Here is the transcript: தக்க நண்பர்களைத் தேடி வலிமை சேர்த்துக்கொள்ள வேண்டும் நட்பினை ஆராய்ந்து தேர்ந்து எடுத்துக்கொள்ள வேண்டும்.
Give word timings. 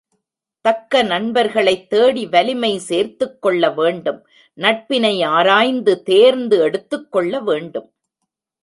தக்க 0.61 1.03
நண்பர்களைத் 1.03 1.89
தேடி 1.89 2.27
வலிமை 2.27 2.77
சேர்த்துக்கொள்ள 2.77 3.69
வேண்டும் 3.69 4.27
நட்பினை 4.57 5.25
ஆராய்ந்து 5.25 6.03
தேர்ந்து 6.03 6.59
எடுத்துக்கொள்ள 6.59 7.39
வேண்டும். 7.39 7.93